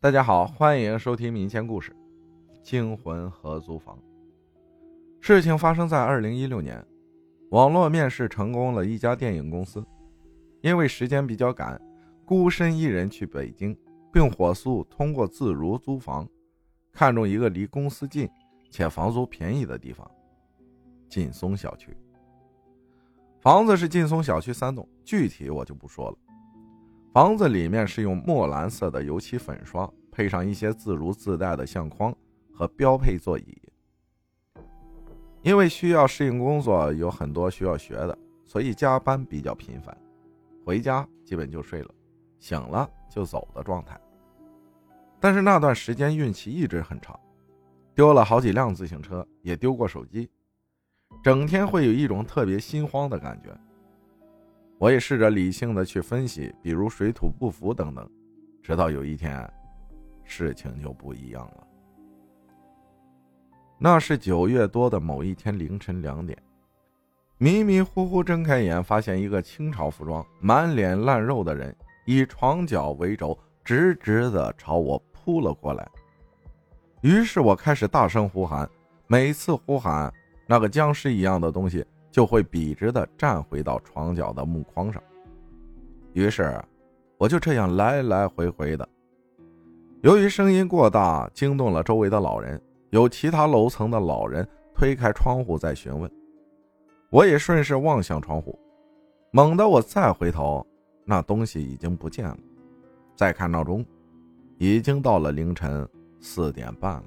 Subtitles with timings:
[0.00, 1.90] 大家好，欢迎收听民间故事
[2.62, 3.96] 《惊魂合租房》。
[5.20, 6.86] 事情发生在二零一六年，
[7.50, 9.84] 网络面试成功了一家电影公司，
[10.60, 11.82] 因为时间比较赶，
[12.24, 13.76] 孤身一人去北京，
[14.12, 16.28] 并火速通过自如租房，
[16.92, 18.30] 看中一个离公司近
[18.70, 20.08] 且房租便宜的地方——
[21.10, 21.92] 劲松小区。
[23.40, 26.16] 房子是劲松小区三栋，具体我就不说了。
[27.12, 32.14] 房子里面是用墨蓝色的油漆粉刷，配上一些自如自带的相框
[32.52, 33.60] 和标配座椅。
[35.42, 39.96] 因为需要适应工作，有很多需要学的，所以加班比较频繁。
[40.64, 41.88] 回家基本就睡了，
[42.38, 43.98] 醒了就走的状态。
[45.18, 47.18] 但是那段时间运气一直很差，
[47.94, 50.28] 丢了好几辆自行车，也丢过手机，
[51.22, 53.58] 整天会有一种特别心慌的感觉。
[54.78, 58.08] 我也试着理性的去分析，比如水土不服等等，
[58.62, 59.48] 直到有一天，
[60.24, 61.66] 事情就不一样了。
[63.76, 66.36] 那是九月多的某一天凌晨两点，
[67.38, 71.74] 迷迷糊糊睁开眼，发现一个清朝服装、满脸烂肉的人，
[72.06, 75.88] 以床脚为轴，直直的朝我扑了过来。
[77.00, 78.68] 于是我开始大声呼喊，
[79.08, 80.12] 每次呼喊，
[80.46, 81.84] 那个僵尸一样的东西。
[82.18, 85.00] 就会笔直的站回到床角的木框上。
[86.14, 86.60] 于是，
[87.16, 88.88] 我就这样来来回回的。
[90.02, 92.60] 由于声音过大，惊动了周围的老人，
[92.90, 94.44] 有其他楼层的老人
[94.74, 96.10] 推开窗户在询问。
[97.10, 98.58] 我也顺势望向窗户，
[99.30, 100.66] 猛地我再回头，
[101.04, 102.36] 那东西已经不见了。
[103.14, 103.86] 再看闹钟，
[104.56, 105.88] 已经到了凌晨
[106.18, 107.04] 四点半了。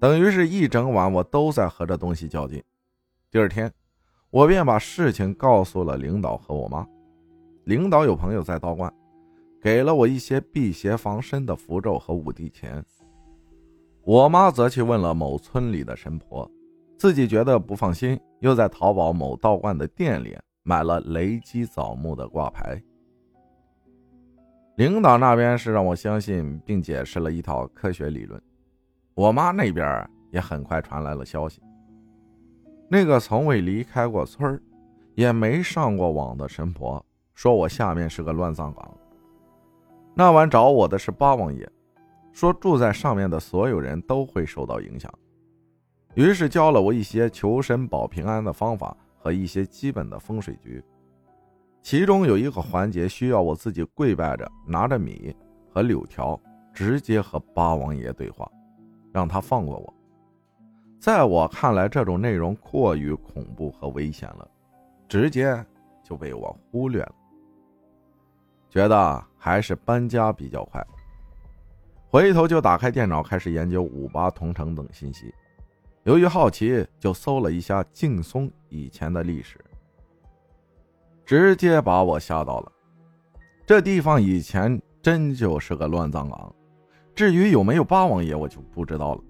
[0.00, 2.64] 等于是一整晚我都在和这东西较劲。
[3.36, 3.70] 第二天，
[4.30, 6.88] 我便把事情告诉了领导和我妈。
[7.64, 8.90] 领导有朋友在道观，
[9.60, 12.82] 给了我一些辟邪防身的符咒和五帝钱。
[14.04, 16.50] 我妈则去问了某村里的神婆，
[16.96, 22.82] 自己觉得不放心，又在淘宝某道观的店里买了雷击枣木的挂牌。
[24.76, 28.42] 领导那边是让我相信，并解释了一套科学理论。
[29.12, 31.60] 我妈那边也很快传来了消息。
[32.88, 34.60] 那个从未离开过村
[35.14, 37.04] 也没上过网的神婆
[37.34, 38.96] 说：“我下面是个乱葬岗。”
[40.14, 41.68] 那晚找我的是八王爷，
[42.32, 45.12] 说住在上面的所有人都会受到影响，
[46.14, 50.82] 于是教了我一些求神保平安的方法和一些基本的风水局。
[51.82, 55.34] 其中有一个环节需要我自己跪拜着，拿着米
[55.68, 56.40] 和柳条，
[56.72, 58.50] 直接和八王爷对话，
[59.12, 59.94] 让他放过我。
[61.06, 64.50] 在我看来，这种内容过于恐怖和危险了，
[65.06, 65.64] 直接
[66.02, 67.14] 就被我忽略了。
[68.68, 70.84] 觉得还是搬家比较快，
[72.10, 75.32] 回头就打开电脑开始研究五八同城等信息。
[76.02, 79.64] 由于好奇，就搜了一下劲松以前的历史，
[81.24, 82.72] 直接把我吓到了。
[83.64, 86.52] 这地方以前真就是个乱葬岗，
[87.14, 89.22] 至于有没有八王爷，我就不知道了。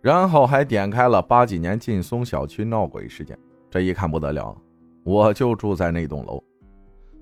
[0.00, 3.38] 然后还点开了八几年劲松小区闹鬼事件，
[3.68, 4.56] 这一看不得了，
[5.04, 6.42] 我就住在那栋楼，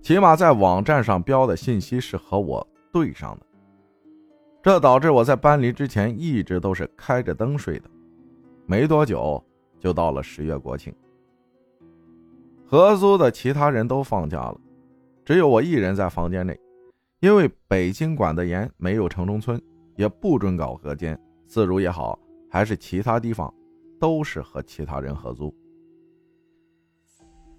[0.02, 3.46] 起码在网站上标的信息是和我对上的，
[4.62, 7.88] 这导致我在搬离之前一直都是开着灯睡的。
[8.66, 9.42] 没多久
[9.78, 10.94] 就到了十月国庆，
[12.66, 14.60] 合租的其他人都放假了，
[15.24, 16.58] 只有我一人在房间内，
[17.20, 19.60] 因为北京管得严，没有城中村，
[19.94, 22.18] 也不准搞隔间，自如也好。
[22.50, 23.52] 还是其他地方，
[24.00, 25.54] 都是和其他人合租。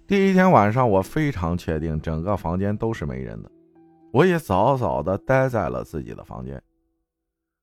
[0.06, 3.50] 第一天晚上，我非常确定整个房间都是没人的，
[4.12, 6.62] 我也早早的待在了自己的房间。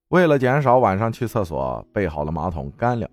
[0.09, 3.09] 为了减少晚上去厕所，备好了马桶干粮。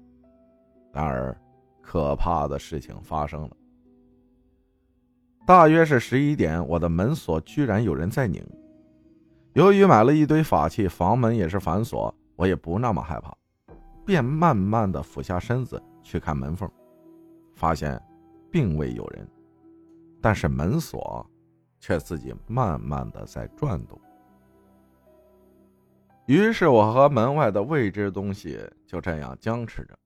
[0.92, 1.34] 然而，
[1.80, 3.56] 可怕的事情发生了。
[5.46, 8.44] 大约是十一点，我的门锁居然有人在拧。
[9.54, 13.34] 由于买了一堆法器，房门也是反锁，我也不那么害怕。
[14.04, 16.70] 便慢慢的俯下身子去看门缝，
[17.54, 18.00] 发现
[18.50, 19.28] 并未有人，
[20.20, 21.24] 但是门锁
[21.78, 24.00] 却自己慢慢的在转动。
[26.26, 29.98] 于是我和门外的未知东西就这样僵持着。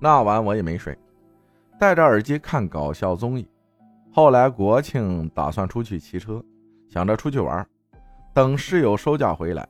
[0.00, 0.96] 那晚我也没睡，
[1.78, 3.48] 戴着耳机看搞笑综艺。
[4.12, 6.44] 后来国庆打算出去骑车，
[6.90, 7.66] 想着出去玩，
[8.34, 9.66] 等室友收假回来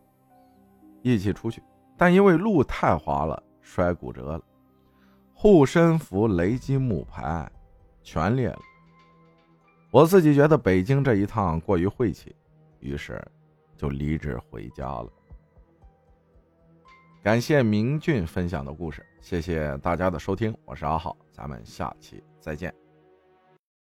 [1.02, 1.62] 一起出去，
[1.96, 3.40] 但因为路太滑了。
[3.64, 4.44] 摔骨折了，
[5.32, 7.50] 护身符、雷击木牌
[8.02, 8.60] 全裂了。
[9.90, 12.36] 我自己觉得北京这一趟过于晦气，
[12.78, 13.20] 于是
[13.76, 15.08] 就离职回家了。
[17.22, 22.83] 感谢明俊分享的故事，谢谢大家的收听，我是阿浩，咱们下期再见。